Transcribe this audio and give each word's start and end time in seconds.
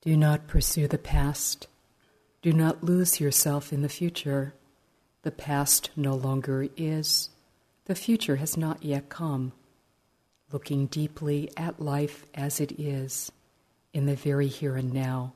Do 0.00 0.16
not 0.16 0.46
pursue 0.46 0.86
the 0.86 0.98
past. 0.98 1.66
Do 2.40 2.52
not 2.52 2.84
lose 2.84 3.20
yourself 3.20 3.72
in 3.72 3.82
the 3.82 3.88
future. 3.88 4.54
The 5.22 5.32
past 5.32 5.90
no 5.96 6.14
longer 6.14 6.68
is. 6.76 7.30
The 7.86 7.96
future 7.96 8.36
has 8.36 8.56
not 8.56 8.84
yet 8.84 9.08
come. 9.08 9.52
Looking 10.52 10.86
deeply 10.86 11.50
at 11.56 11.80
life 11.80 12.26
as 12.34 12.60
it 12.60 12.78
is, 12.80 13.32
in 13.92 14.06
the 14.06 14.14
very 14.14 14.46
here 14.46 14.76
and 14.76 14.92
now. 14.92 15.34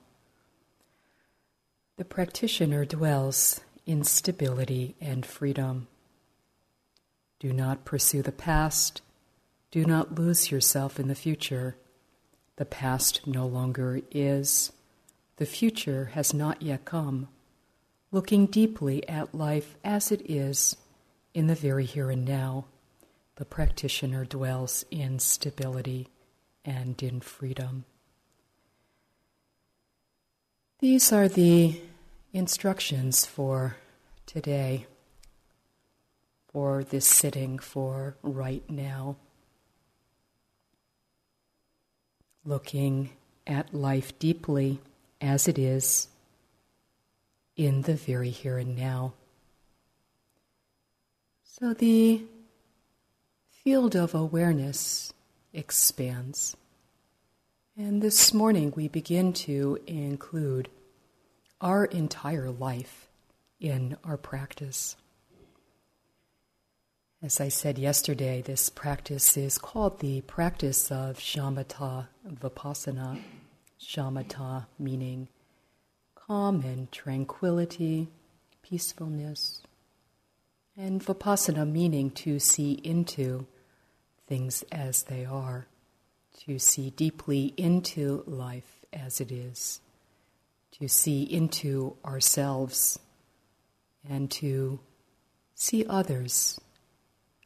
The 1.96 2.04
practitioner 2.04 2.84
dwells 2.84 3.60
in 3.84 4.04
stability 4.04 4.94
and 5.00 5.26
freedom. 5.26 5.88
Do 7.40 7.52
not 7.52 7.84
pursue 7.84 8.22
the 8.22 8.32
past. 8.32 9.02
Do 9.72 9.84
not 9.84 10.14
lose 10.14 10.50
yourself 10.50 11.00
in 11.00 11.08
the 11.08 11.14
future. 11.14 11.76
The 12.56 12.64
past 12.64 13.26
no 13.26 13.46
longer 13.46 14.00
is. 14.10 14.72
The 15.36 15.46
future 15.46 16.10
has 16.14 16.34
not 16.34 16.62
yet 16.62 16.84
come. 16.84 17.28
Looking 18.10 18.46
deeply 18.46 19.08
at 19.08 19.34
life 19.34 19.76
as 19.82 20.12
it 20.12 20.30
is, 20.30 20.76
in 21.34 21.46
the 21.46 21.54
very 21.54 21.86
here 21.86 22.10
and 22.10 22.24
now, 22.26 22.66
the 23.36 23.44
practitioner 23.46 24.24
dwells 24.24 24.84
in 24.90 25.18
stability 25.18 26.08
and 26.64 27.02
in 27.02 27.20
freedom. 27.20 27.84
These 30.80 31.12
are 31.12 31.28
the 31.28 31.80
instructions 32.32 33.24
for 33.24 33.76
today 34.26 34.86
for 36.52 36.84
this 36.84 37.06
sitting 37.06 37.58
for 37.58 38.16
right 38.22 38.68
now. 38.68 39.16
Looking 42.44 43.10
at 43.46 43.72
life 43.72 44.18
deeply 44.18 44.80
as 45.20 45.46
it 45.46 45.58
is 45.58 46.08
in 47.56 47.82
the 47.82 47.94
very 47.94 48.30
here 48.30 48.58
and 48.58 48.76
now. 48.76 49.12
So 51.44 51.74
the 51.74 52.24
field 53.50 53.94
of 53.94 54.14
awareness 54.14 55.12
expands. 55.52 56.56
And 57.76 58.02
this 58.02 58.34
morning 58.34 58.72
we 58.74 58.88
begin 58.88 59.32
to 59.34 59.78
include 59.86 60.68
our 61.60 61.84
entire 61.84 62.50
life 62.50 63.08
in 63.60 63.96
our 64.02 64.16
practice. 64.16 64.96
As 67.24 67.40
I 67.40 67.50
said 67.50 67.78
yesterday, 67.78 68.42
this 68.42 68.68
practice 68.68 69.36
is 69.36 69.56
called 69.56 70.00
the 70.00 70.22
practice 70.22 70.90
of 70.90 71.18
shamatha 71.18 72.08
vipassana. 72.28 73.22
Shamatha 73.80 74.66
meaning 74.76 75.28
calm 76.16 76.62
and 76.62 76.90
tranquility, 76.90 78.08
peacefulness, 78.62 79.62
and 80.76 81.00
vipassana 81.00 81.70
meaning 81.70 82.10
to 82.10 82.40
see 82.40 82.72
into 82.72 83.46
things 84.26 84.64
as 84.72 85.04
they 85.04 85.24
are, 85.24 85.68
to 86.40 86.58
see 86.58 86.90
deeply 86.90 87.54
into 87.56 88.24
life 88.26 88.84
as 88.92 89.20
it 89.20 89.30
is, 89.30 89.80
to 90.72 90.88
see 90.88 91.22
into 91.22 91.96
ourselves, 92.04 92.98
and 94.08 94.28
to 94.28 94.80
see 95.54 95.86
others 95.86 96.58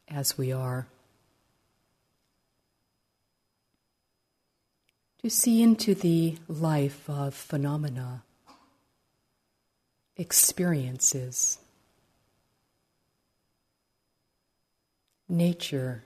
as 0.09 0.39
we 0.39 0.53
are. 0.53 0.87
To 5.23 5.31
see 5.31 5.63
into 5.63 5.95
the 5.95 6.37
life 6.47 7.09
of 7.09 7.35
phenomena, 7.35 8.23
experiences, 10.17 11.59
nature, 15.29 16.05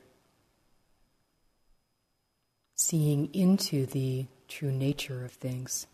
seeing 2.77 3.29
into 3.35 3.85
the 3.87 4.27
true 4.49 4.73
nature 4.73 5.25
of 5.25 5.33
things. 5.33 5.87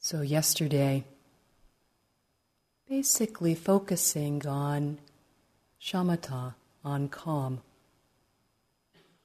So, 0.00 0.22
yesterday, 0.22 1.04
basically 2.88 3.54
focusing 3.54 4.46
on 4.46 4.98
shamatha, 5.80 6.54
on 6.84 7.08
calm, 7.08 7.60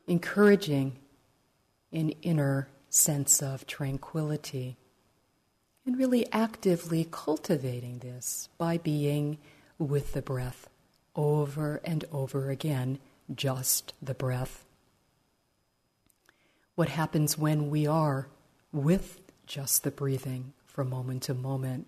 encouraging 0.08 0.98
an 1.92 2.10
inner 2.22 2.68
sense 2.90 3.42
of 3.42 3.68
tranquility, 3.68 4.78
and 5.86 5.98
really 5.98 6.26
actively 6.32 7.08
cultivating 7.12 8.00
this 8.00 8.50
by 8.58 8.78
being 8.78 9.38
with 9.78 10.14
the 10.14 10.22
breath 10.22 10.68
over 11.16 11.80
and 11.84 12.06
over 12.12 12.50
again, 12.50 13.00
just 13.34 13.94
the 14.02 14.14
breath. 14.14 14.66
What 16.76 16.90
happens 16.90 17.38
when 17.38 17.70
we 17.70 17.88
are 17.88 18.28
with 18.72 19.22
just 19.46 19.84
the 19.84 19.92
breathing 19.92 20.54
from 20.66 20.90
moment 20.90 21.24
to 21.24 21.34
moment 21.34 21.88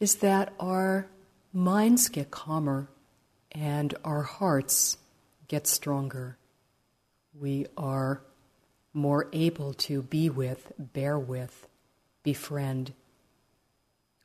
is 0.00 0.16
that 0.16 0.52
our 0.60 1.06
minds 1.52 2.08
get 2.08 2.30
calmer 2.30 2.88
and 3.52 3.94
our 4.04 4.22
hearts 4.22 4.98
get 5.48 5.66
stronger. 5.66 6.36
We 7.38 7.66
are 7.76 8.22
more 8.92 9.28
able 9.32 9.74
to 9.74 10.02
be 10.02 10.30
with, 10.30 10.72
bear 10.78 11.18
with, 11.18 11.68
befriend 12.22 12.92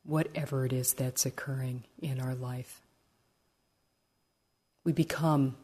whatever 0.03 0.65
it 0.65 0.73
is 0.73 0.93
that's 0.93 1.25
occurring 1.25 1.83
in 2.01 2.19
our 2.19 2.33
life. 2.33 2.81
We 4.83 4.93
become 4.93 5.55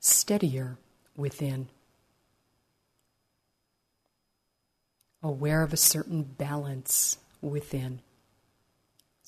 steadier 0.00 0.76
within, 1.16 1.68
aware 5.22 5.62
of 5.62 5.72
a 5.72 5.78
certain 5.78 6.22
balance 6.22 7.18
within 7.40 8.00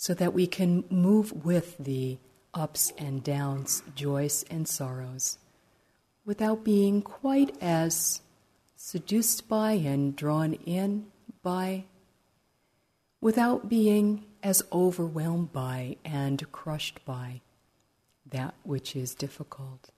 so 0.03 0.15
that 0.15 0.35
we 0.35 0.49
can 0.49 0.83
move 0.91 1.45
with 1.45 1.79
the 1.79 2.19
ups 2.53 2.93
and 2.99 3.23
downs, 3.23 3.85
joys 3.95 4.45
and 4.51 4.67
sorrows, 4.67 5.39
without 6.25 6.65
being 6.65 7.01
quite 7.01 7.57
as 7.61 8.21
seduced 8.75 9.49
by 9.49 9.75
and 9.75 10.17
drawn 10.17 10.55
in 10.55 11.07
by, 11.45 11.85
without 13.21 13.69
being 13.69 14.25
as 14.43 14.61
overwhelmed 14.73 15.53
by 15.53 15.97
and 16.05 16.51
crushed 16.51 16.99
by 17.05 17.41
that 18.29 18.55
which 18.65 18.97
is 18.97 19.15
difficult. 19.15 19.91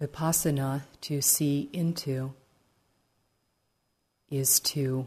Vipassana 0.00 0.84
to 1.02 1.20
see 1.20 1.68
into 1.74 2.32
is 4.30 4.60
to 4.60 5.06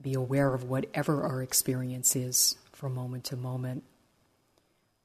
be 0.00 0.14
aware 0.14 0.54
of 0.54 0.64
whatever 0.64 1.22
our 1.22 1.42
experience 1.42 2.16
is 2.16 2.56
from 2.72 2.94
moment 2.94 3.24
to 3.24 3.36
moment. 3.36 3.84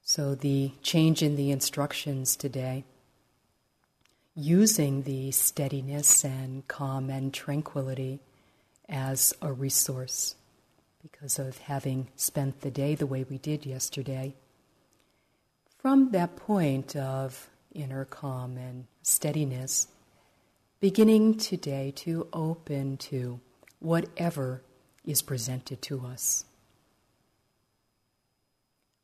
So, 0.02 0.36
the 0.36 0.72
change 0.82 1.22
in 1.22 1.36
the 1.36 1.52
instructions 1.52 2.36
today, 2.36 2.86
using 4.36 5.04
the 5.04 5.32
steadiness 5.32 6.24
and 6.24 6.68
calm 6.68 7.10
and 7.10 7.34
tranquility 7.34 8.20
as 8.88 9.34
a 9.42 9.52
resource 9.52 10.36
because 11.02 11.40
of 11.40 11.58
having 11.58 12.08
spent 12.16 12.62
the 12.62 12.72
day 12.72 12.96
the 12.96 13.06
way 13.06 13.26
we 13.30 13.38
did 13.38 13.66
yesterday. 13.66 14.34
From 15.78 16.12
that 16.12 16.36
point 16.36 16.96
of 16.96 17.50
inner 17.74 18.06
calm 18.06 18.58
and 18.58 18.86
steadiness, 19.02 19.88
beginning 20.80 21.36
today 21.36 21.92
to 21.96 22.28
open 22.32 22.98
to 22.98 23.40
whatever 23.80 24.62
is 25.04 25.24
presented 25.24 25.82
to 25.82 26.06
us. 26.06 26.46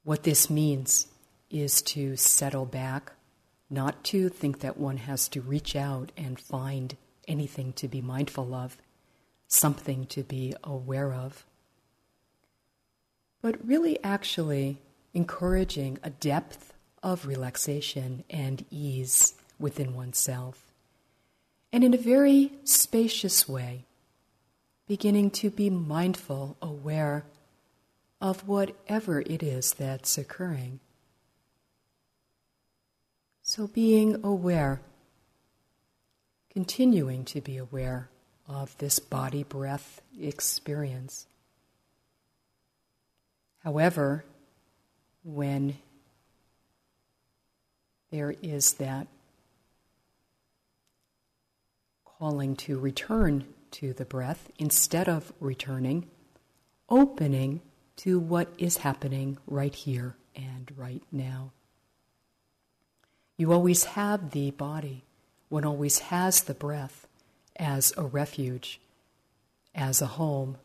What 0.03 0.21
this 0.21 0.51
means 0.51 1.07
is 1.49 1.81
to 1.83 2.15
settle 2.15 2.67
back, 2.67 3.13
not 3.71 4.03
to 4.05 4.29
think 4.29 4.59
that 4.59 4.77
one 4.77 4.97
has 4.97 5.27
to 5.29 5.41
reach 5.41 5.75
out 5.75 6.11
and 6.15 6.39
find 6.39 6.95
anything 7.27 7.73
to 7.73 7.87
be 7.87 8.01
mindful 8.01 8.53
of, 8.53 8.77
something 9.47 10.05
to 10.07 10.21
be 10.21 10.53
aware 10.63 11.11
of, 11.11 11.43
but 13.41 13.65
really 13.65 13.97
actually 14.03 14.77
encouraging 15.15 15.97
a 16.03 16.11
depth 16.11 16.73
of 17.01 17.25
relaxation 17.25 18.23
and 18.29 18.63
ease 18.69 19.33
within 19.57 19.95
oneself 19.95 20.72
and 21.73 21.83
in 21.83 21.91
a 21.95 21.97
very 21.97 22.51
spacious 22.63 23.49
way, 23.49 23.83
beginning 24.87 25.31
to 25.31 25.49
be 25.49 25.71
mindful, 25.71 26.55
aware 26.61 27.25
of 28.21 28.47
whatever 28.47 29.21
it 29.21 29.41
is 29.41 29.73
that's 29.73 30.15
occurring. 30.15 30.79
So, 33.41 33.65
being 33.65 34.23
aware, 34.23 34.81
continuing 36.51 37.25
to 37.25 37.41
be 37.41 37.57
aware 37.57 38.07
of 38.47 38.77
this 38.77 38.99
body 38.99 39.41
breath 39.41 39.99
experience. 40.21 41.25
However, 43.63 44.25
when 45.23 45.79
there 48.11 48.35
is 48.43 48.73
that 48.73 49.07
calling 52.23 52.55
to 52.55 52.79
return 52.79 53.43
to 53.69 53.91
the 53.91 54.05
breath 54.05 54.49
instead 54.57 55.09
of 55.09 55.33
returning, 55.41 56.07
opening 56.87 57.59
to 57.97 58.17
what 58.17 58.47
is 58.57 58.77
happening 58.77 59.37
right 59.45 59.75
here 59.75 60.15
and 60.33 60.71
right 60.77 61.03
now. 61.11 61.51
You 63.35 63.51
always 63.51 63.83
have 63.83 64.31
the 64.31 64.51
body, 64.51 65.03
one 65.49 65.65
always 65.65 65.99
has 65.99 66.43
the 66.43 66.53
breath 66.53 67.07
as 67.57 67.91
a 67.97 68.03
refuge, 68.03 68.79
as 69.75 70.01
a 70.01 70.15
home. 70.15 70.55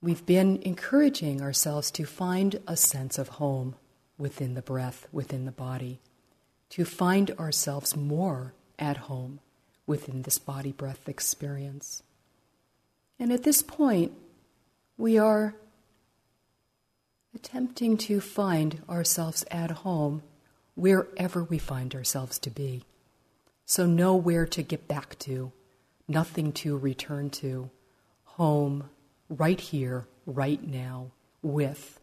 We've 0.00 0.24
been 0.24 0.62
encouraging 0.62 1.42
ourselves 1.42 1.90
to 1.90 2.06
find 2.06 2.58
a 2.66 2.74
sense 2.74 3.18
of 3.18 3.28
home 3.36 3.74
within 4.16 4.54
the 4.54 4.62
breath, 4.62 5.06
within 5.12 5.44
the 5.44 5.52
body, 5.52 6.00
to 6.70 6.86
find 6.86 7.32
ourselves 7.32 7.94
more 7.94 8.54
at 8.78 8.96
home 8.96 9.40
within 9.86 10.22
this 10.22 10.38
body 10.38 10.72
breath 10.72 11.08
experience. 11.08 12.02
And 13.18 13.32
at 13.32 13.42
this 13.42 13.62
point, 13.62 14.12
we 14.96 15.18
are 15.18 15.54
attempting 17.34 17.96
to 17.96 18.20
find 18.20 18.82
ourselves 18.88 19.44
at 19.50 19.70
home 19.70 20.22
wherever 20.74 21.42
we 21.42 21.58
find 21.58 21.94
ourselves 21.94 22.38
to 22.38 22.50
be. 22.50 22.84
So, 23.64 23.86
nowhere 23.86 24.46
to 24.46 24.62
get 24.62 24.88
back 24.88 25.18
to, 25.20 25.52
nothing 26.06 26.52
to 26.52 26.76
return 26.76 27.30
to, 27.30 27.70
home, 28.24 28.88
right 29.28 29.60
here, 29.60 30.06
right 30.24 30.62
now, 30.62 31.10
with 31.42 32.00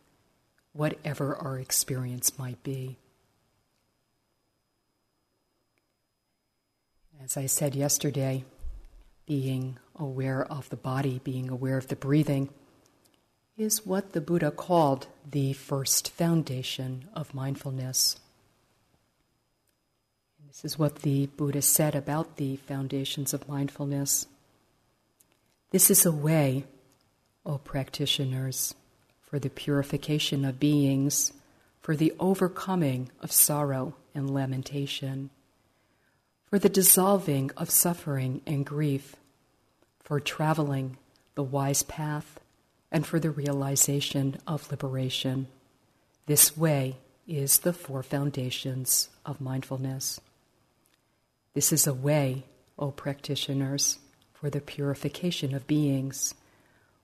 whatever 0.74 1.36
our 1.36 1.57
experience 1.57 2.38
might 2.38 2.62
be. 2.62 2.98
As 7.23 7.38
I 7.38 7.45
said 7.47 7.75
yesterday, 7.75 8.44
being 9.25 9.77
aware 9.95 10.45
of 10.45 10.69
the 10.69 10.75
body, 10.75 11.19
being 11.23 11.50
aware 11.50 11.77
of 11.77 11.88
the 11.88 11.95
breathing, 11.95 12.50
is 13.57 13.85
what 13.85 14.12
the 14.12 14.21
Buddha 14.21 14.51
called 14.51 15.07
the 15.29 15.53
first 15.53 16.12
foundation 16.12 17.07
of 17.13 17.33
mindfulness. 17.33 18.17
And 20.39 20.50
this 20.50 20.65
is 20.65 20.77
what 20.77 20.97
the 20.97 21.27
Buddha 21.27 21.62
said 21.62 21.95
about 21.95 22.35
the 22.38 22.57
foundations 22.57 23.33
of 23.33 23.47
mindfulness. 23.47 24.27
This 25.71 25.89
is 25.89 26.06
a 26.06 26.12
way, 26.12 26.65
O 27.45 27.57
practitioners, 27.57 28.75
for 29.21 29.39
the 29.39 29.50
purification 29.50 30.45
of 30.45 30.59
beings, 30.59 31.33
for 31.81 31.95
the 31.95 32.13
overcoming 32.19 33.09
of 33.21 33.31
sorrow 33.31 33.95
and 34.13 34.29
lamentation, 34.29 35.29
for 36.50 36.59
the 36.59 36.69
dissolving 36.69 37.51
of 37.57 37.69
suffering 37.69 38.42
and 38.45 38.65
grief, 38.65 39.15
for 40.03 40.19
traveling 40.19 40.97
the 41.36 41.44
wise 41.44 41.83
path 41.83 42.39
and 42.92 43.06
for 43.06 43.19
the 43.19 43.31
realization 43.31 44.38
of 44.47 44.71
liberation. 44.71 45.47
This 46.27 46.56
way 46.56 46.97
is 47.27 47.59
the 47.59 47.74
four 47.74 48.03
foundations 48.03 49.09
of 49.25 49.42
mindfulness. 49.42 50.19
This 51.53 51.74
is 51.74 51.88
a 51.88 51.94
way, 51.94 52.45
O 52.77 52.91
practitioners, 52.91 54.00
for 54.33 54.50
the 54.50 54.62
purification 54.62 55.56
of 55.56 55.68
beings, 55.68 56.36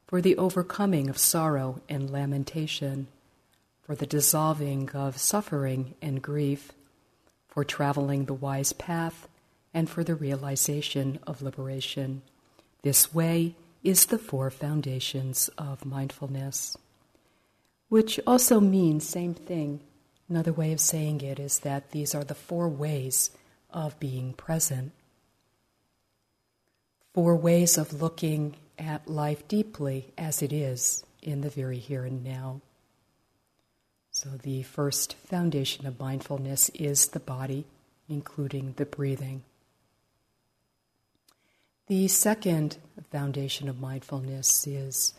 for 0.05 0.21
the 0.21 0.37
overcoming 0.37 1.09
of 1.09 1.17
sorrow 1.17 1.81
and 1.89 2.09
lamentation, 2.09 3.07
for 3.81 3.95
the 3.95 4.05
dissolving 4.05 4.89
of 4.91 5.17
suffering 5.17 5.95
and 6.01 6.21
grief, 6.21 6.71
for 7.47 7.63
traveling 7.63 8.25
the 8.25 8.33
wise 8.33 8.73
path, 8.73 9.27
and 9.73 9.89
for 9.89 10.03
the 10.03 10.15
realization 10.15 11.19
of 11.25 11.41
liberation. 11.41 12.21
This 12.81 13.13
way 13.13 13.55
is 13.83 14.07
the 14.07 14.17
four 14.17 14.49
foundations 14.49 15.49
of 15.57 15.85
mindfulness, 15.85 16.77
which 17.89 18.19
also 18.27 18.59
means 18.59 19.07
same 19.07 19.33
thing. 19.33 19.79
Another 20.29 20.53
way 20.53 20.71
of 20.71 20.79
saying 20.79 21.21
it 21.21 21.39
is 21.39 21.59
that 21.59 21.91
these 21.91 22.15
are 22.15 22.23
the 22.23 22.35
four 22.35 22.69
ways 22.69 23.31
of 23.69 23.99
being 23.99 24.33
present. 24.33 24.91
Four 27.13 27.35
ways 27.35 27.77
of 27.77 28.01
looking 28.01 28.55
at 28.77 29.09
life 29.09 29.47
deeply 29.47 30.13
as 30.17 30.41
it 30.41 30.53
is 30.53 31.03
in 31.21 31.41
the 31.41 31.49
very 31.49 31.77
here 31.77 32.05
and 32.05 32.23
now. 32.23 32.61
So, 34.11 34.29
the 34.29 34.63
first 34.63 35.13
foundation 35.13 35.85
of 35.85 35.99
mindfulness 35.99 36.69
is 36.69 37.07
the 37.07 37.19
body, 37.19 37.65
including 38.09 38.73
the 38.75 38.85
breathing. 38.85 39.43
The 41.87 42.07
second 42.07 42.77
foundation 43.11 43.67
of 43.67 43.79
mindfulness 43.79 44.65
is 44.65 45.13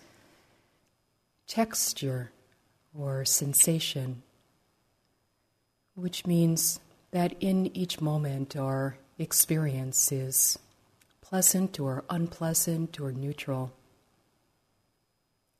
texture 1.47 2.33
or 2.99 3.25
sensation, 3.25 4.23
which 5.95 6.27
means 6.27 6.81
that 7.11 7.35
in 7.41 7.75
each 7.77 8.01
moment 8.01 8.57
our 8.57 8.97
experience 9.19 10.11
is 10.11 10.59
pleasant 11.21 11.79
or 11.79 12.05
unpleasant 12.09 12.99
or 13.01 13.13
neutral. 13.13 13.73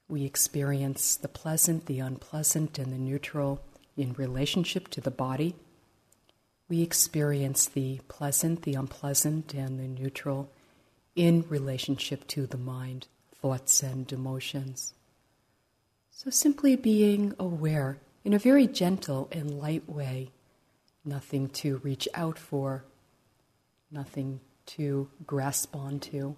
We 0.09 0.25
experience 0.25 1.17
the 1.17 1.29
pleasant, 1.29 1.87
the 1.87 2.01
unpleasant, 2.01 2.79
and 2.79 2.93
the 2.93 2.99
neutral 2.99 3.61
in 3.97 4.13
relationship 4.15 4.89
to 4.89 5.01
the 5.01 5.11
body. 5.11 5.55
We 6.69 6.83
experience 6.83 7.67
the 7.67 8.01
pleasant, 8.09 8.63
the 8.63 8.75
unpleasant, 8.75 9.53
and 9.53 9.79
the 9.79 9.89
neutral 9.89 10.51
in 11.15 11.45
relationship 11.49 12.27
to 12.29 12.47
the 12.47 12.59
mind, 12.59 13.07
thoughts, 13.35 13.83
and 13.83 14.11
emotions. 14.13 14.95
So 16.11 16.31
simply 16.31 16.77
being 16.77 17.35
aware 17.39 17.99
in 18.25 18.33
a 18.33 18.39
very 18.39 18.67
gentle 18.67 19.29
and 19.33 19.59
light 19.59 19.89
way, 19.89 20.31
nothing 21.05 21.49
to 21.49 21.79
reach 21.79 22.09
out 22.15 22.39
for, 22.39 22.85
nothing 23.91 24.41
to 24.67 25.11
grasp 25.27 25.75
onto, 25.75 26.37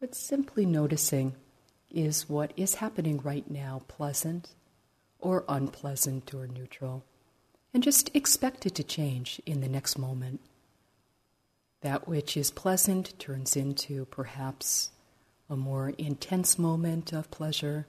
but 0.00 0.14
simply 0.14 0.64
noticing 0.64 1.34
is 1.90 2.28
what 2.28 2.52
is 2.56 2.76
happening 2.76 3.18
right 3.18 3.50
now 3.50 3.82
pleasant 3.88 4.50
or 5.18 5.44
unpleasant 5.48 6.32
or 6.34 6.46
neutral, 6.46 7.04
and 7.72 7.82
just 7.82 8.14
expect 8.14 8.66
it 8.66 8.74
to 8.74 8.84
change 8.84 9.40
in 9.46 9.60
the 9.60 9.68
next 9.68 9.98
moment. 9.98 10.40
That 11.84 12.08
which 12.08 12.34
is 12.34 12.50
pleasant 12.50 13.18
turns 13.18 13.56
into 13.56 14.06
perhaps 14.06 14.90
a 15.50 15.54
more 15.54 15.90
intense 15.98 16.58
moment 16.58 17.12
of 17.12 17.30
pleasure, 17.30 17.86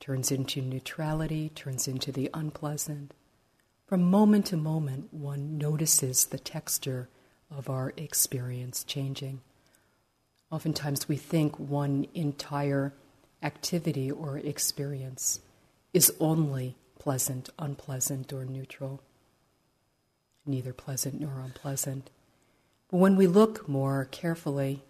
turns 0.00 0.32
into 0.32 0.60
neutrality, 0.60 1.50
turns 1.50 1.86
into 1.86 2.10
the 2.10 2.30
unpleasant. 2.34 3.14
From 3.86 4.02
moment 4.02 4.46
to 4.46 4.56
moment, 4.56 5.14
one 5.14 5.56
notices 5.56 6.24
the 6.24 6.40
texture 6.40 7.08
of 7.48 7.70
our 7.70 7.92
experience 7.96 8.82
changing. 8.82 9.40
Oftentimes, 10.50 11.08
we 11.08 11.16
think 11.16 11.60
one 11.60 12.08
entire 12.14 12.92
activity 13.40 14.10
or 14.10 14.36
experience 14.38 15.38
is 15.94 16.12
only 16.18 16.74
pleasant, 16.98 17.50
unpleasant, 17.56 18.32
or 18.32 18.44
neutral, 18.44 19.00
neither 20.44 20.72
pleasant 20.72 21.20
nor 21.20 21.38
unpleasant. 21.38 22.10
But 22.90 22.98
when 22.98 23.16
we 23.16 23.26
look 23.26 23.68
more 23.68 24.06
carefully, 24.10 24.82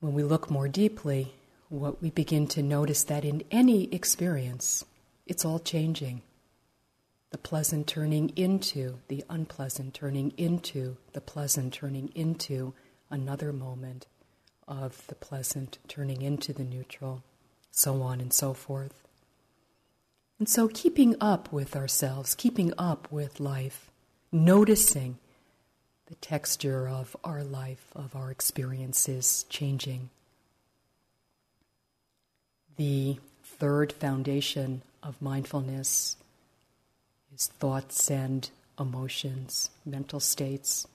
when 0.00 0.12
we 0.12 0.24
look 0.24 0.50
more 0.50 0.68
deeply, 0.68 1.34
what 1.68 2.02
we 2.02 2.10
begin 2.10 2.46
to 2.48 2.62
notice 2.62 3.04
that 3.04 3.24
in 3.24 3.42
any 3.50 3.92
experience, 3.92 4.84
it's 5.26 5.44
all 5.44 5.58
changing. 5.58 6.22
The 7.30 7.38
pleasant 7.38 7.86
turning 7.86 8.30
into 8.30 8.98
the 9.08 9.24
unpleasant, 9.28 9.94
turning 9.94 10.32
into 10.36 10.96
the 11.12 11.20
pleasant, 11.20 11.72
turning 11.72 12.10
into 12.14 12.74
another 13.10 13.52
moment 13.52 14.06
of 14.68 15.06
the 15.06 15.14
pleasant, 15.14 15.78
turning 15.88 16.22
into 16.22 16.52
the 16.52 16.64
neutral, 16.64 17.22
so 17.70 18.02
on 18.02 18.20
and 18.20 18.32
so 18.32 18.52
forth. 18.52 19.06
And 20.38 20.48
so, 20.48 20.68
keeping 20.68 21.16
up 21.20 21.52
with 21.52 21.74
ourselves, 21.74 22.34
keeping 22.34 22.72
up 22.76 23.10
with 23.10 23.40
life, 23.40 23.90
noticing 24.30 25.18
the 26.06 26.14
texture 26.16 26.88
of 26.88 27.16
our 27.24 27.42
life, 27.42 27.86
of 27.94 28.14
our 28.14 28.30
experiences 28.30 29.44
changing. 29.48 30.10
The 32.76 33.18
third 33.42 33.92
foundation 33.92 34.82
of 35.02 35.20
mindfulness 35.20 36.16
is 37.34 37.46
thoughts 37.46 38.10
and 38.10 38.48
emotions, 38.78 39.70
mental 39.84 40.20
states. 40.20 40.86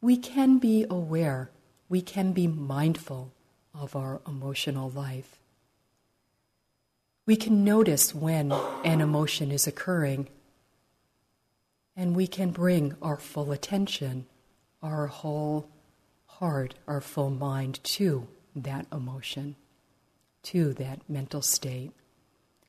We 0.00 0.16
can 0.16 0.58
be 0.58 0.86
aware, 0.88 1.50
we 1.88 2.00
can 2.00 2.32
be 2.32 2.46
mindful 2.46 3.32
of 3.74 3.94
our 3.96 4.20
emotional 4.26 4.90
life. 4.90 5.36
We 7.26 7.36
can 7.36 7.64
notice 7.64 8.14
when 8.14 8.52
an 8.84 9.00
emotion 9.00 9.50
is 9.50 9.66
occurring, 9.66 10.28
and 11.96 12.16
we 12.16 12.26
can 12.26 12.50
bring 12.50 12.96
our 13.00 13.16
full 13.16 13.52
attention, 13.52 14.26
our 14.82 15.06
whole 15.06 15.68
heart, 16.26 16.74
our 16.88 17.00
full 17.00 17.30
mind 17.30 17.82
to 17.84 18.26
that 18.56 18.86
emotion, 18.92 19.56
to 20.42 20.74
that 20.74 21.00
mental 21.08 21.42
state. 21.42 21.92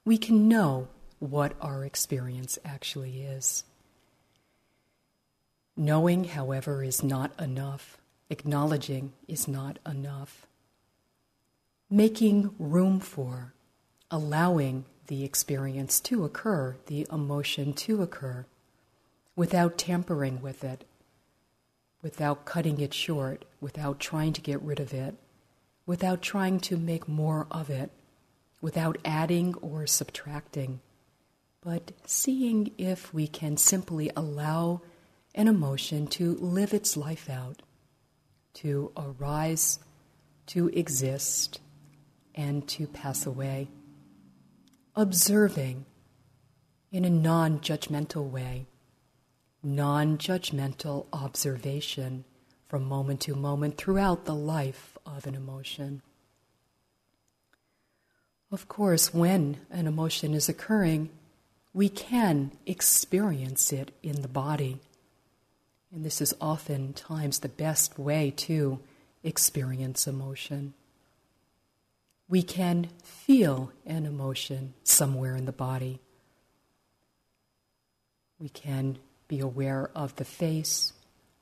We 0.04 0.18
can 0.18 0.48
know 0.48 0.88
what 1.20 1.54
our 1.60 1.84
experience 1.84 2.60
actually 2.64 3.22
is. 3.22 3.64
Knowing, 5.76 6.26
however, 6.26 6.84
is 6.84 7.04
not 7.04 7.38
enough. 7.40 7.98
Acknowledging 8.30 9.14
is 9.28 9.48
not 9.48 9.80
enough. 9.86 10.48
Making 11.90 12.56
room 12.58 13.00
for, 13.00 13.54
allowing 14.10 14.86
the 15.08 15.24
experience 15.24 16.00
to 16.02 16.24
occur, 16.24 16.78
the 16.88 17.06
emotion 17.12 17.74
to 17.74 18.02
occur, 18.02 18.46
without 19.36 19.78
tampering 19.78 20.42
with 20.42 20.64
it, 20.64 20.86
without 22.02 22.46
cutting 22.46 22.80
it 22.80 22.94
short, 22.94 23.46
without 23.60 24.00
trying 24.00 24.34
to 24.34 24.42
get 24.42 24.62
rid 24.62 24.80
of 24.80 24.94
it, 24.94 25.16
without 25.86 26.22
trying 26.22 26.60
to 26.60 26.78
make 26.78 27.08
more 27.08 27.48
of 27.52 27.70
it, 27.70 27.92
without 28.62 28.98
adding 29.04 29.54
or 29.56 29.86
subtracting, 29.86 30.80
but 31.62 31.92
seeing 32.06 32.72
if 32.78 33.14
we 33.14 33.28
can 33.28 33.58
simply 33.58 34.10
allow 34.16 34.82
an 35.34 35.48
emotion 35.48 36.08
to 36.08 36.36
live 36.36 36.74
its 36.74 36.96
life 36.96 37.30
out, 37.30 37.62
to 38.54 38.92
arise, 38.96 39.80
to 40.48 40.70
exist, 40.70 41.60
and 42.34 42.68
to 42.68 42.88
pass 42.88 43.26
away. 43.26 43.68
Observing 44.96 45.86
in 46.92 47.04
a 47.04 47.10
non 47.10 47.60
judgmental 47.60 48.30
way, 48.30 48.66
non 49.66 50.18
judgmental 50.18 51.08
observation 51.12 52.24
from 52.70 52.86
moment 52.86 53.20
to 53.22 53.36
moment 53.36 53.78
throughout 53.78 54.26
the 54.26 54.36
life 54.36 54.98
of 55.06 55.26
an 55.26 55.36
emotion. 55.36 56.02
Of 58.52 58.68
course, 58.68 59.14
when 59.14 59.58
an 59.72 59.88
emotion 59.88 60.34
is 60.34 60.48
occurring, 60.48 61.10
we 61.74 61.90
can 61.90 62.52
experience 62.66 63.74
it 63.74 63.92
in 64.04 64.22
the 64.22 64.28
body. 64.28 64.78
And 65.92 66.06
this 66.06 66.22
is 66.22 66.36
oftentimes 66.40 67.40
the 67.40 67.50
best 67.50 67.98
way 67.98 68.32
to 68.38 68.80
experience 69.24 70.08
emotion. 70.08 70.74
We 72.30 72.44
can 72.44 72.90
feel 73.04 73.72
an 73.86 74.06
emotion 74.06 74.74
somewhere 74.84 75.36
in 75.36 75.46
the 75.46 75.52
body. 75.52 76.00
We 78.40 78.50
can 78.50 79.00
be 79.28 79.40
aware 79.40 79.90
of 79.96 80.16
the 80.16 80.26
face. 80.26 80.94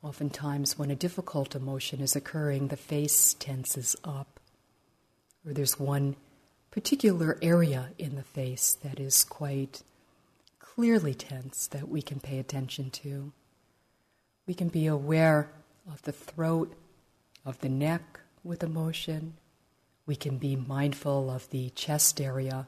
Oftentimes, 0.02 0.78
when 0.78 0.90
a 0.90 0.96
difficult 0.96 1.54
emotion 1.54 2.00
is 2.00 2.14
occurring, 2.14 2.68
the 2.68 2.76
face 2.76 3.34
tenses 3.34 3.96
up, 4.04 4.40
or 5.46 5.52
there's 5.52 5.78
one 5.78 6.16
particular 6.70 7.38
area 7.40 7.90
in 7.98 8.16
the 8.16 8.22
face 8.22 8.76
that 8.82 8.98
is 8.98 9.24
quite 9.24 9.82
clearly 10.58 11.14
tense 11.14 11.68
that 11.68 11.88
we 11.88 12.02
can 12.02 12.20
pay 12.20 12.38
attention 12.38 12.90
to. 12.90 13.32
We 14.46 14.54
can 14.54 14.68
be 14.68 14.86
aware 14.86 15.50
of 15.90 16.02
the 16.02 16.12
throat, 16.12 16.74
of 17.44 17.60
the 17.60 17.68
neck 17.68 18.20
with 18.42 18.62
emotion. 18.62 19.34
We 20.04 20.16
can 20.16 20.36
be 20.36 20.56
mindful 20.56 21.30
of 21.30 21.48
the 21.50 21.70
chest 21.70 22.20
area. 22.20 22.66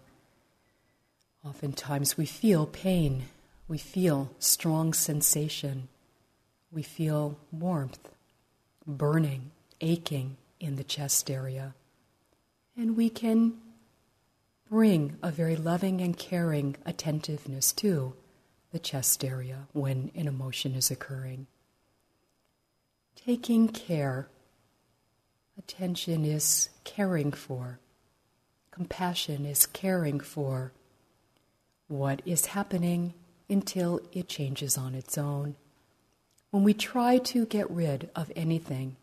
Oftentimes 1.45 2.17
we 2.17 2.27
feel 2.27 2.67
pain, 2.67 3.25
we 3.69 3.79
feel 3.79 4.31
strong 4.39 4.93
sensation, 4.93 5.89
we 6.71 6.83
feel 6.83 7.39
warmth, 7.51 8.11
burning, 8.87 9.51
aching 9.81 10.37
in 10.61 10.77
the 10.77 10.85
chest 10.85 11.31
area. 11.31 11.75
And 12.77 12.97
we 12.97 13.09
can 13.09 13.55
bring 14.69 15.17
a 15.23 15.31
very 15.31 15.57
loving 15.57 16.01
and 16.01 16.17
caring 16.17 16.77
attentiveness 16.85 17.73
to 17.73 18.15
the 18.73 18.79
chest 18.79 19.25
area 19.25 19.69
when 19.73 20.11
an 20.15 20.29
emotion 20.29 20.75
is 20.75 20.91
occurring 20.91 21.47
taking 23.27 23.69
care. 23.69 24.29
Attention 25.59 26.25
is 26.25 26.69
caring 26.85 27.33
for. 27.33 27.81
Compassion 28.71 29.45
is 29.45 29.67
caring 29.67 30.21
for 30.21 30.73
what 31.89 32.23
is 32.25 32.47
happening 32.47 33.15
until 33.49 34.01
it 34.13 34.29
changes 34.29 34.77
on 34.77 34.95
its 34.95 35.17
own. 35.17 35.57
When 36.51 36.65
we 36.65 36.75
try 36.75 37.19
to 37.19 37.47
get 37.47 37.71
rid 37.71 38.11
of 38.15 38.33
anything, 38.35 38.97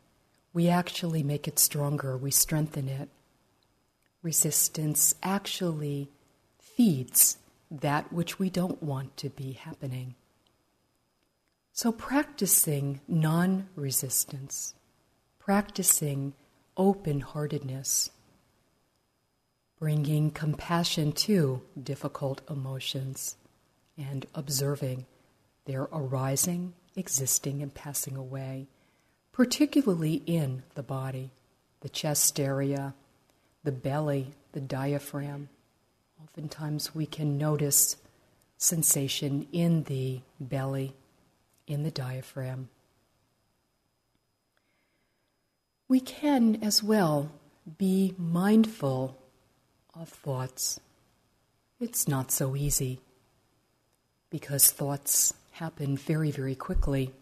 we 0.54 0.70
actually 0.70 1.24
make 1.24 1.48
it 1.48 1.60
stronger, 1.60 2.16
we 2.18 2.32
strengthen 2.32 2.88
it. 2.88 3.10
Resistance 4.22 5.16
actually 5.22 6.10
feeds 6.60 7.38
that 7.70 8.12
which 8.14 8.40
we 8.40 8.50
don't 8.50 8.82
want 8.82 9.18
to 9.18 9.30
be 9.30 9.54
happening. 9.54 10.16
So, 11.74 11.92
practicing 11.92 13.02
non 13.08 13.68
resistance, 13.76 14.76
practicing 15.40 16.34
open 16.78 17.22
heartedness, 17.22 18.12
bringing 19.80 20.30
compassion 20.30 21.12
to 21.12 21.62
difficult 21.82 22.42
emotions, 22.50 23.38
and 23.98 24.26
observing 24.34 25.06
their 25.66 25.84
arising, 25.84 26.74
existing, 26.96 27.62
and 27.62 27.74
passing 27.74 28.16
away, 28.16 28.68
particularly 29.32 30.22
in 30.26 30.64
the 30.76 30.84
body, 30.84 31.32
the 31.82 31.90
chest 31.90 32.40
area, 32.40 32.94
the 33.64 33.72
belly, 33.72 34.34
the 34.52 34.62
diaphragm. 34.62 35.50
Oftentimes 36.22 36.94
we 36.94 37.06
can 37.06 37.38
notice 37.38 37.98
sensation 38.58 39.48
in 39.52 39.84
the 39.84 40.22
belly 40.40 40.94
in 41.68 41.84
the 41.84 41.92
diaphragm. 41.92 42.70
We 45.88 46.00
can 46.00 46.60
as 46.64 46.82
well 46.82 47.32
be 47.78 48.16
mindful 48.18 49.18
of 49.94 50.10
thoughts. 50.10 50.80
It's 51.80 52.08
not 52.08 52.32
so 52.32 52.56
easy 52.56 53.00
because 54.34 54.72
thoughts 54.72 55.32
happen 55.52 55.96
very, 55.96 56.32
very 56.32 56.56
quickly. 56.56 57.14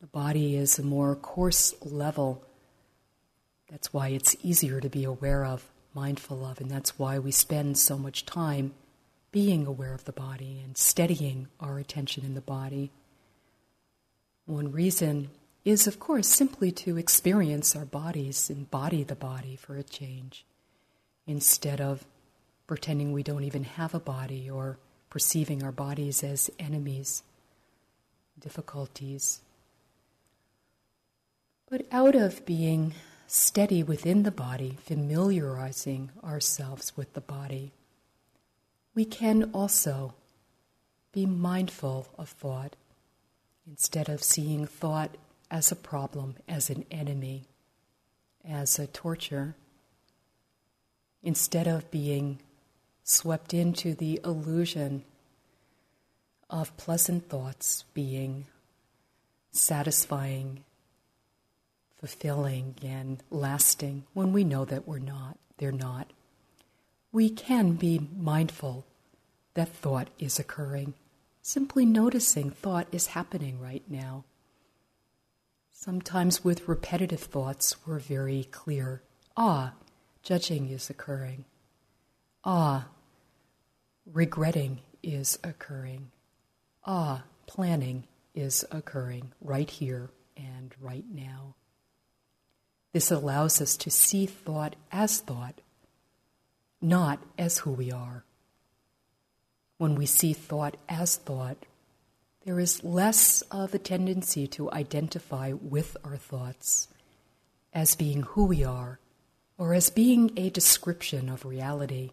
The 0.00 0.06
body 0.06 0.56
is 0.56 0.78
a 0.78 0.82
more 0.82 1.14
coarse 1.14 1.74
level. 1.82 2.42
That's 3.70 3.92
why 3.92 4.08
it's 4.08 4.34
easier 4.42 4.80
to 4.80 4.88
be 4.88 5.04
aware 5.04 5.44
of, 5.44 5.70
mindful 5.92 6.46
of, 6.46 6.62
and 6.62 6.70
that's 6.70 6.98
why 6.98 7.18
we 7.18 7.30
spend 7.30 7.76
so 7.76 7.98
much 7.98 8.24
time 8.24 8.72
being 9.32 9.66
aware 9.66 9.92
of 9.92 10.06
the 10.06 10.12
body 10.12 10.62
and 10.64 10.78
steadying 10.78 11.48
our 11.60 11.78
attention 11.78 12.24
in 12.24 12.32
the 12.32 12.40
body. 12.40 12.90
One 14.46 14.72
reason 14.72 15.28
is, 15.62 15.86
of 15.86 16.00
course, 16.00 16.26
simply 16.26 16.72
to 16.72 16.96
experience 16.96 17.76
our 17.76 17.84
bodies, 17.84 18.48
embody 18.48 19.02
the 19.02 19.14
body 19.14 19.56
for 19.56 19.76
a 19.76 19.82
change, 19.82 20.46
instead 21.26 21.82
of 21.82 22.06
pretending 22.66 23.12
we 23.12 23.22
don't 23.22 23.44
even 23.44 23.64
have 23.64 23.94
a 23.94 24.00
body 24.00 24.48
or 24.48 24.78
perceiving 25.14 25.62
our 25.62 25.70
bodies 25.70 26.24
as 26.24 26.50
enemies, 26.58 27.22
difficulties. 28.40 29.40
But 31.70 31.86
out 31.92 32.16
of 32.16 32.44
being 32.44 32.94
steady 33.28 33.84
within 33.84 34.24
the 34.24 34.32
body, 34.32 34.76
familiarizing 34.82 36.10
ourselves 36.24 36.96
with 36.96 37.14
the 37.14 37.20
body, 37.20 37.70
we 38.92 39.04
can 39.04 39.50
also 39.54 40.14
be 41.12 41.26
mindful 41.26 42.08
of 42.18 42.28
thought 42.28 42.74
Instead 43.66 44.10
of 44.10 44.22
seeing 44.22 44.66
thought 44.66 45.16
as 45.50 45.72
a 45.72 45.76
problem, 45.76 46.36
as 46.46 46.68
an 46.68 46.84
enemy, 46.90 47.44
as 48.46 48.78
a 48.78 48.86
torture, 48.86 49.54
instead 51.22 51.66
of 51.66 51.90
being 51.90 52.38
swept 53.04 53.54
into 53.54 53.94
the 53.94 54.20
illusion 54.24 55.04
of 56.50 56.76
pleasant 56.76 57.28
thoughts 57.28 57.84
being 57.94 58.46
satisfying, 59.52 60.64
fulfilling, 61.96 62.74
and 62.82 63.22
lasting 63.30 64.04
when 64.12 64.32
we 64.32 64.42
know 64.42 64.64
that 64.64 64.88
we're 64.88 64.98
not, 64.98 65.38
they're 65.58 65.70
not. 65.70 66.10
We 67.12 67.30
can 67.30 67.74
be 67.74 68.08
mindful 68.18 68.84
that 69.54 69.68
thought 69.68 70.08
is 70.18 70.40
occurring 70.40 70.94
Simply 71.46 71.84
noticing 71.84 72.50
thought 72.52 72.88
is 72.90 73.08
happening 73.08 73.60
right 73.60 73.82
now. 73.86 74.24
Sometimes 75.70 76.42
with 76.42 76.66
repetitive 76.66 77.20
thoughts, 77.20 77.76
we're 77.86 77.98
very 77.98 78.44
clear. 78.44 79.02
Ah, 79.36 79.74
judging 80.22 80.70
is 80.70 80.88
occurring. 80.88 81.44
Ah, 82.46 82.86
regretting 84.10 84.80
is 85.02 85.38
occurring. 85.42 86.10
Ah, 86.84 87.24
planning 87.46 88.04
is 88.34 88.64
occurring 88.70 89.32
right 89.40 89.70
here 89.70 90.10
and 90.36 90.74
right 90.80 91.04
now. 91.12 91.54
This 92.92 93.10
allows 93.10 93.60
us 93.60 93.76
to 93.78 93.90
see 93.90 94.26
thought 94.26 94.76
as 94.92 95.18
thought, 95.20 95.60
not 96.80 97.20
as 97.38 97.58
who 97.58 97.72
we 97.72 97.90
are. 97.90 98.24
When 99.78 99.94
we 99.96 100.06
see 100.06 100.32
thought 100.32 100.76
as 100.88 101.16
thought, 101.16 101.66
there 102.44 102.60
is 102.60 102.84
less 102.84 103.42
of 103.50 103.74
a 103.74 103.78
tendency 103.78 104.46
to 104.48 104.70
identify 104.70 105.52
with 105.52 105.96
our 106.04 106.16
thoughts 106.16 106.88
as 107.72 107.96
being 107.96 108.22
who 108.22 108.44
we 108.44 108.62
are 108.62 109.00
or 109.56 109.74
as 109.74 109.90
being 109.90 110.30
a 110.36 110.50
description 110.50 111.28
of 111.28 111.44
reality. 111.44 112.10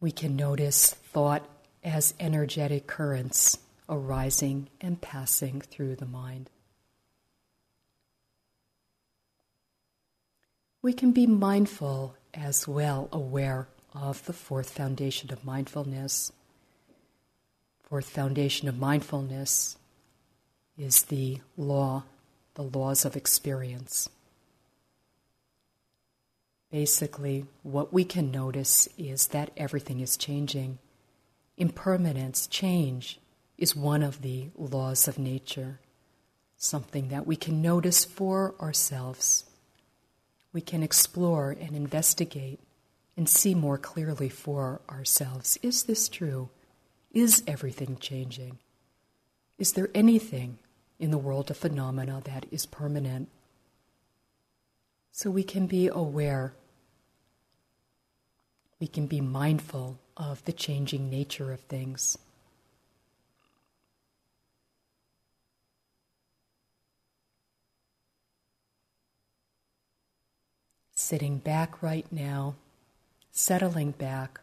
We 0.00 0.12
can 0.12 0.36
notice 0.36 0.90
thought 0.90 1.48
as 1.82 2.14
energetic 2.20 2.86
currents 2.86 3.58
arising 3.88 4.68
and 4.80 5.00
passing 5.00 5.60
through 5.60 5.96
the 5.96 6.06
mind. 6.06 6.50
We 10.82 10.92
can 10.92 11.12
be 11.12 11.26
mindful 11.26 12.14
as 12.34 12.68
well 12.68 13.08
aware 13.10 13.68
of 13.94 14.24
the 14.26 14.32
fourth 14.32 14.70
foundation 14.70 15.32
of 15.32 15.44
mindfulness. 15.44 16.30
Fourth 17.82 18.08
foundation 18.08 18.68
of 18.68 18.78
mindfulness 18.78 19.76
is 20.76 21.04
the 21.04 21.40
law, 21.56 22.04
the 22.54 22.62
laws 22.62 23.04
of 23.04 23.16
experience. 23.16 24.08
Basically, 26.76 27.46
what 27.62 27.90
we 27.90 28.04
can 28.04 28.30
notice 28.30 28.86
is 28.98 29.28
that 29.28 29.50
everything 29.56 30.00
is 30.00 30.14
changing. 30.14 30.76
Impermanence, 31.56 32.46
change, 32.46 33.18
is 33.56 33.74
one 33.74 34.02
of 34.02 34.20
the 34.20 34.48
laws 34.58 35.08
of 35.08 35.18
nature, 35.18 35.80
something 36.58 37.08
that 37.08 37.26
we 37.26 37.34
can 37.34 37.62
notice 37.62 38.04
for 38.04 38.54
ourselves. 38.60 39.44
We 40.52 40.60
can 40.60 40.82
explore 40.82 41.56
and 41.58 41.74
investigate 41.74 42.60
and 43.16 43.26
see 43.26 43.54
more 43.54 43.78
clearly 43.78 44.28
for 44.28 44.82
ourselves. 44.90 45.58
Is 45.62 45.84
this 45.84 46.10
true? 46.10 46.50
Is 47.10 47.42
everything 47.46 47.96
changing? 47.98 48.58
Is 49.56 49.72
there 49.72 49.88
anything 49.94 50.58
in 50.98 51.10
the 51.10 51.16
world 51.16 51.50
of 51.50 51.56
phenomena 51.56 52.20
that 52.24 52.44
is 52.50 52.66
permanent? 52.66 53.30
So 55.10 55.30
we 55.30 55.42
can 55.42 55.66
be 55.66 55.88
aware, 55.88 56.52
we 58.80 58.86
can 58.86 59.06
be 59.06 59.20
mindful 59.20 59.98
of 60.16 60.44
the 60.44 60.52
changing 60.52 61.10
nature 61.10 61.52
of 61.52 61.60
things. 61.60 62.18
Sitting 70.94 71.38
back 71.38 71.82
right 71.82 72.06
now 72.10 72.56
settling 73.36 73.90
back, 73.90 74.40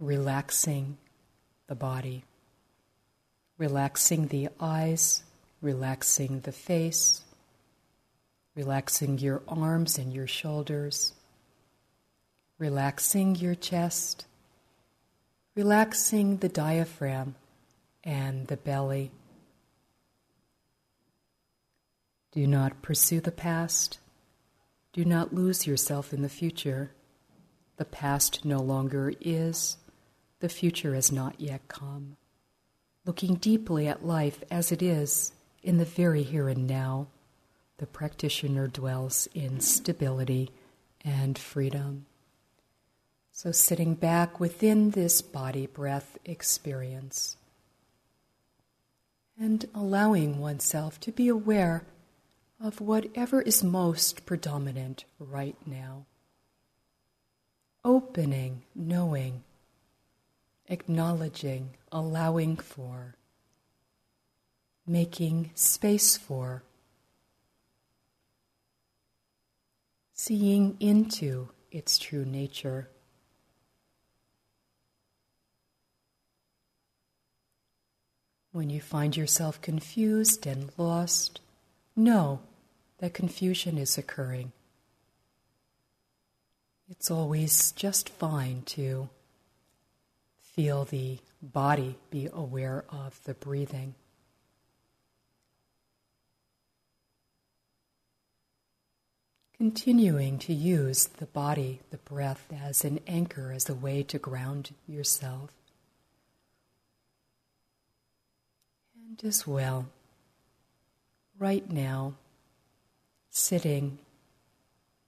relaxing 0.00 0.96
the 1.68 1.74
body, 1.74 2.24
relaxing 3.58 4.26
the 4.26 4.48
eyes, 4.58 5.22
relaxing 5.62 6.40
the 6.40 6.50
face, 6.50 7.22
relaxing 8.56 9.18
your 9.18 9.40
arms 9.46 9.98
and 9.98 10.12
your 10.12 10.26
shoulders, 10.26 11.12
relaxing 12.58 13.36
your 13.36 13.54
chest, 13.54 14.26
relaxing 15.54 16.38
the 16.38 16.48
diaphragm 16.48 17.34
and 18.02 18.46
the 18.46 18.56
belly. 18.56 19.10
Do 22.32 22.46
not 22.46 22.82
pursue 22.82 23.20
the 23.20 23.32
past. 23.32 23.98
Do 24.92 25.04
not 25.04 25.34
lose 25.34 25.66
yourself 25.66 26.12
in 26.12 26.22
the 26.22 26.28
future. 26.28 26.92
The 27.76 27.84
past 27.84 28.44
no 28.44 28.58
longer 28.58 29.12
is, 29.20 29.76
the 30.40 30.48
future 30.48 30.94
has 30.94 31.12
not 31.12 31.40
yet 31.40 31.68
come. 31.68 32.16
Looking 33.04 33.34
deeply 33.36 33.86
at 33.86 34.06
life 34.06 34.42
as 34.50 34.72
it 34.72 34.82
is 34.82 35.32
in 35.62 35.78
the 35.78 35.84
very 35.84 36.22
here 36.22 36.48
and 36.48 36.66
now, 36.66 37.08
the 37.78 37.86
practitioner 37.86 38.66
dwells 38.66 39.28
in 39.34 39.60
stability 39.60 40.50
and 41.04 41.38
freedom. 41.38 42.06
So, 43.36 43.52
sitting 43.52 43.96
back 43.96 44.40
within 44.40 44.92
this 44.92 45.20
body 45.20 45.66
breath 45.66 46.16
experience 46.24 47.36
and 49.38 49.68
allowing 49.74 50.38
oneself 50.38 50.98
to 51.00 51.12
be 51.12 51.28
aware 51.28 51.84
of 52.58 52.80
whatever 52.80 53.42
is 53.42 53.62
most 53.62 54.24
predominant 54.24 55.04
right 55.18 55.58
now 55.66 56.06
opening, 57.84 58.62
knowing, 58.74 59.44
acknowledging, 60.66 61.74
allowing 61.92 62.56
for, 62.56 63.16
making 64.86 65.50
space 65.54 66.16
for, 66.16 66.62
seeing 70.14 70.74
into 70.80 71.50
its 71.70 71.98
true 71.98 72.24
nature. 72.24 72.88
When 78.56 78.70
you 78.70 78.80
find 78.80 79.14
yourself 79.14 79.60
confused 79.60 80.46
and 80.46 80.72
lost, 80.78 81.40
know 81.94 82.40
that 83.00 83.12
confusion 83.12 83.76
is 83.76 83.98
occurring. 83.98 84.52
It's 86.88 87.10
always 87.10 87.72
just 87.72 88.08
fine 88.08 88.62
to 88.68 89.10
feel 90.40 90.86
the 90.86 91.18
body, 91.42 91.96
be 92.08 92.30
aware 92.32 92.86
of 92.88 93.22
the 93.24 93.34
breathing. 93.34 93.94
Continuing 99.58 100.38
to 100.38 100.54
use 100.54 101.08
the 101.08 101.26
body, 101.26 101.80
the 101.90 101.98
breath, 101.98 102.46
as 102.58 102.86
an 102.86 103.00
anchor, 103.06 103.52
as 103.52 103.68
a 103.68 103.74
way 103.74 104.02
to 104.04 104.18
ground 104.18 104.70
yourself. 104.88 105.50
And 109.18 109.28
as 109.28 109.46
well, 109.46 109.86
right 111.38 111.70
now, 111.70 112.14
sitting 113.30 113.98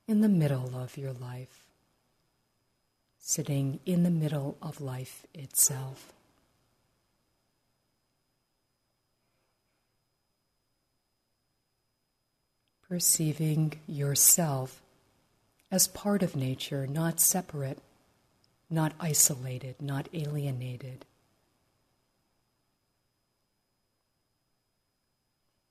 in 0.07 0.21
the 0.21 0.29
middle 0.29 0.75
of 0.75 0.97
your 0.97 1.13
life 1.13 1.69
sitting 3.29 3.79
in 3.85 4.05
the 4.05 4.11
middle 4.11 4.57
of 4.63 4.81
life 4.81 5.27
itself. 5.35 6.15
Perceiving 12.89 13.81
yourself 13.87 14.81
as 15.71 15.87
part 15.87 16.23
of 16.23 16.35
nature, 16.35 16.87
not 16.87 17.21
separate, 17.21 17.81
not 18.71 18.95
isolated, 18.99 19.75
not 19.79 20.09
alienated. 20.15 21.05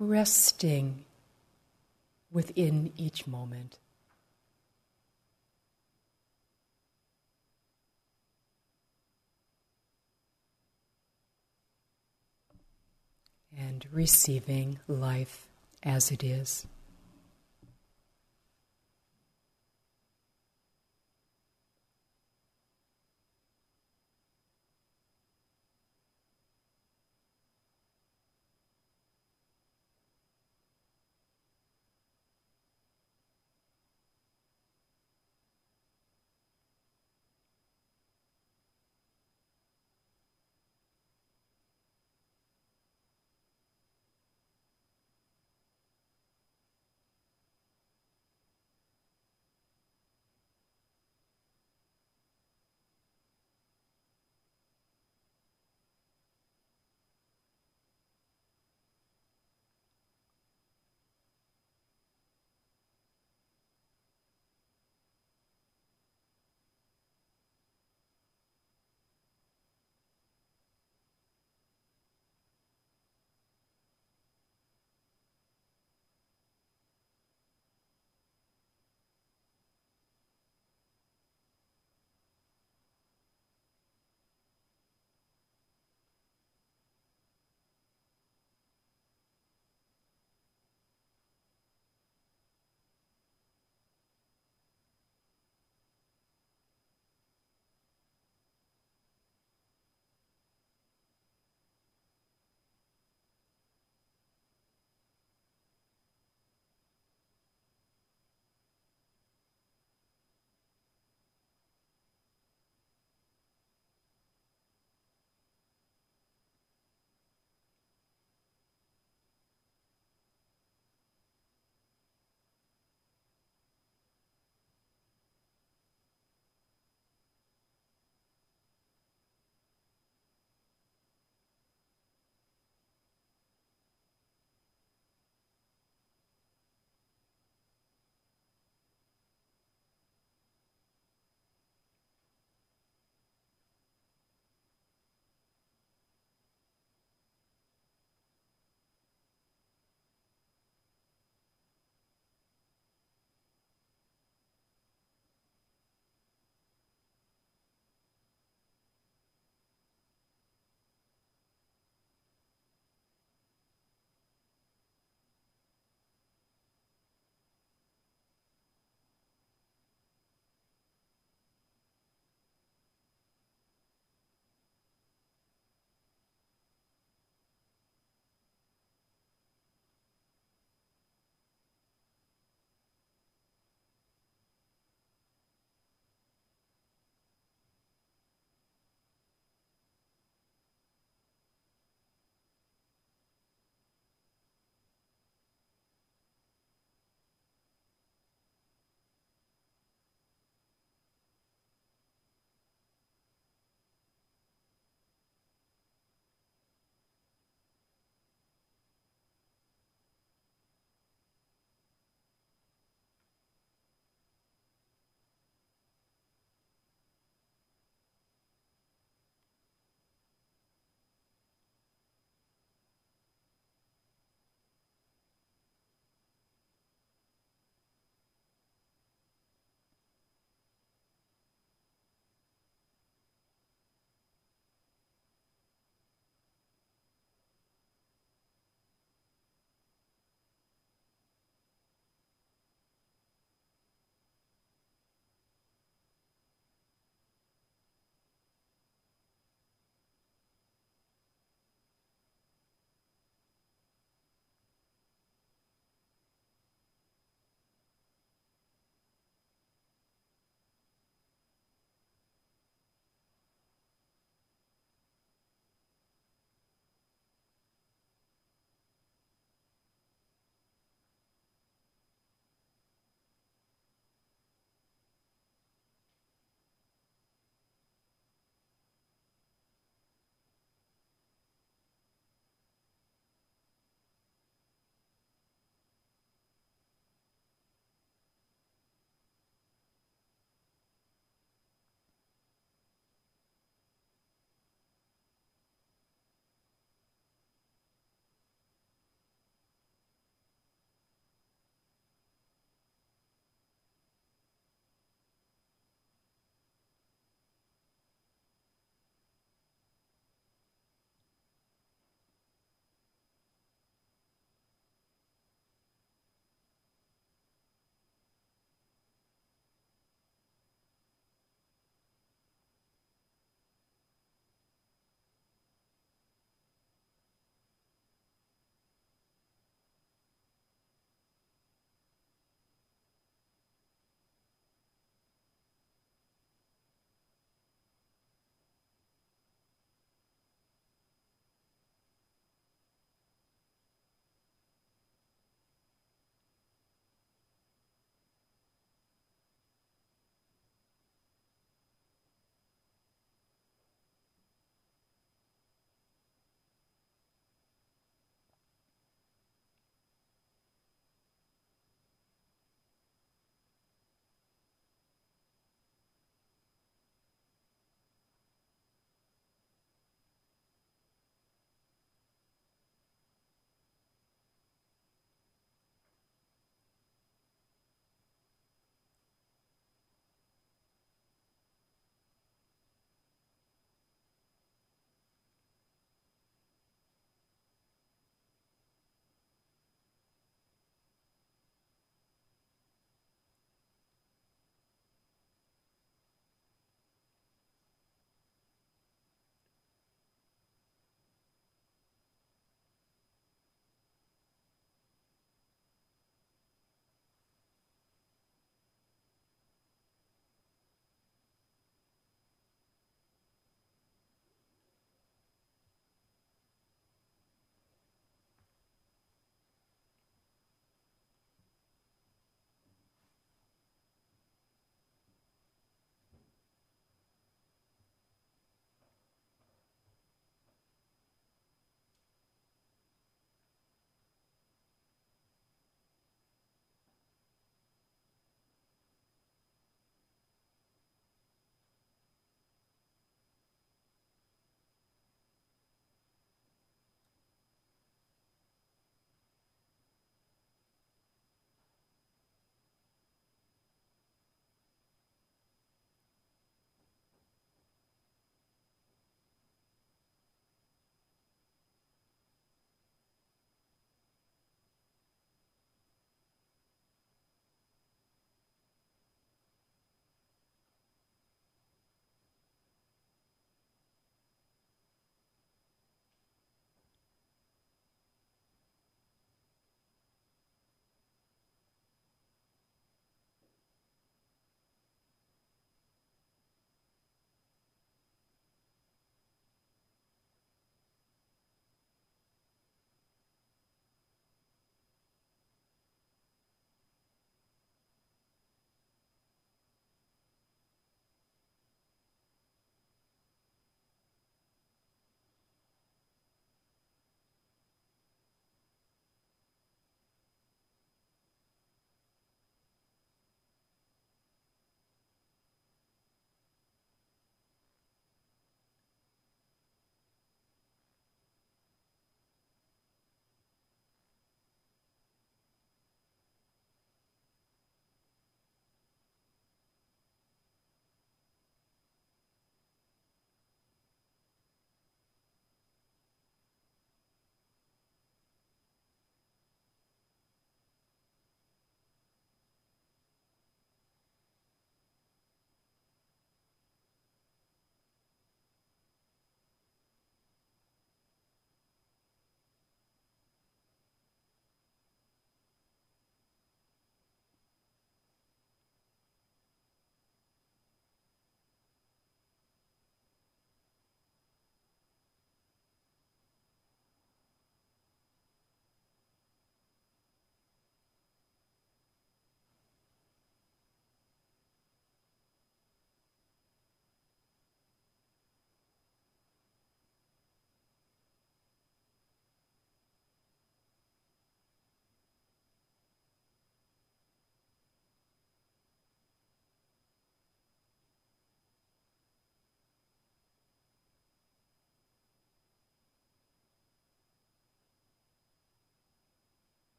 Resting 0.00 1.04
within 2.32 2.92
each 2.96 3.26
moment. 3.26 3.78
and 13.56 13.84
receiving 13.92 14.78
life 14.88 15.46
as 15.82 16.10
it 16.10 16.24
is. 16.24 16.66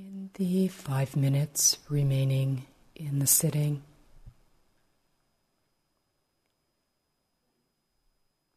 In 0.00 0.30
the 0.32 0.68
five 0.68 1.14
minutes 1.14 1.76
remaining 1.90 2.64
in 2.96 3.18
the 3.18 3.26
sitting, 3.26 3.82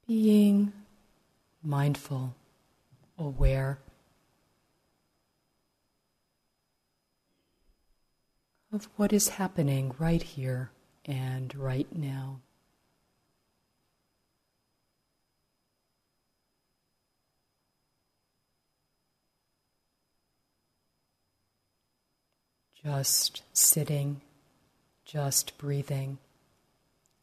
being 0.07 0.71
mindful, 1.61 2.33
aware 3.17 3.79
of 8.71 8.87
what 8.95 9.11
is 9.11 9.27
happening 9.27 9.93
right 9.99 10.23
here 10.23 10.71
and 11.03 11.53
right 11.55 11.93
now. 11.93 12.39
Just 22.83 23.43
sitting, 23.53 24.21
just 25.05 25.57
breathing, 25.57 26.17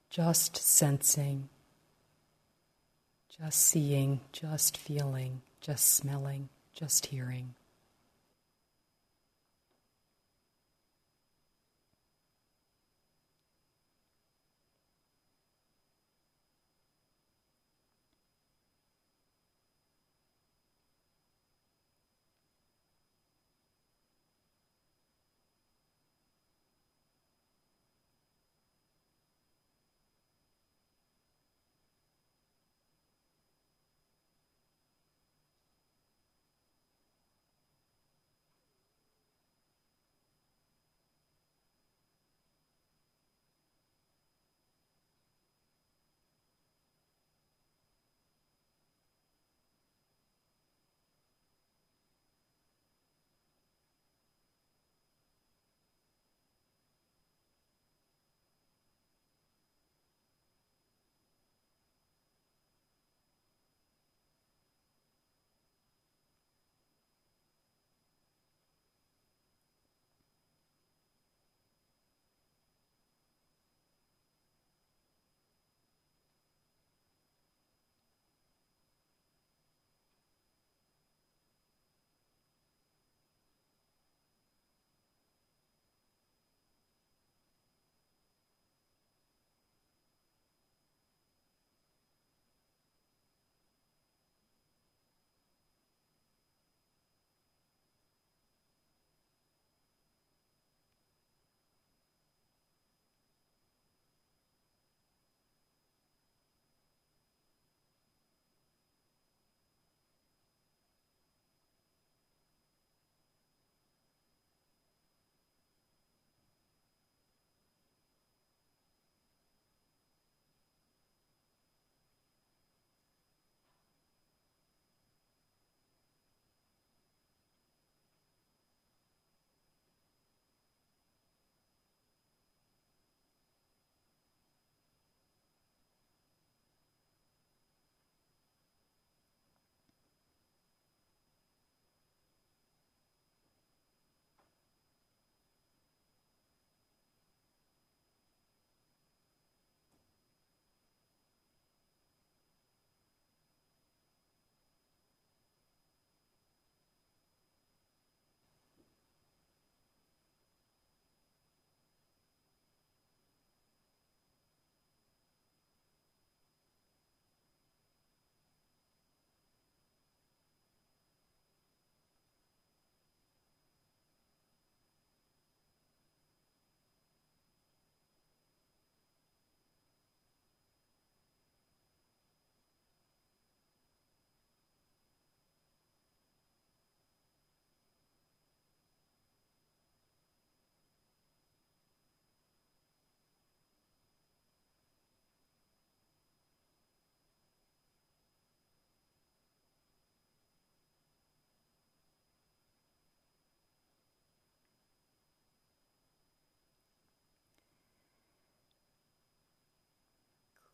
just 0.08 0.56
sensing, 0.56 1.48
just 3.38 3.60
seeing, 3.60 4.20
just 4.32 4.76
feeling, 4.76 5.42
just 5.60 5.94
smelling, 5.94 6.48
just 6.72 7.06
hearing. 7.06 7.54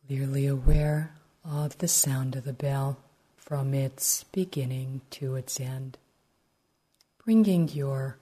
Clearly 0.07 0.47
aware 0.47 1.11
of 1.43 1.77
the 1.79 1.87
sound 1.87 2.35
of 2.35 2.45
the 2.45 2.53
bell 2.53 2.97
from 3.35 3.73
its 3.73 4.23
beginning 4.31 5.01
to 5.09 5.35
its 5.35 5.59
end, 5.59 5.97
bringing 7.25 7.67
your 7.67 8.17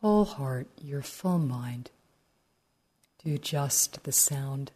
whole 0.00 0.26
heart, 0.26 0.66
your 0.82 1.00
full 1.00 1.38
mind 1.38 1.90
to 3.18 3.38
just 3.38 4.04
the 4.04 4.12
sound 4.12 4.70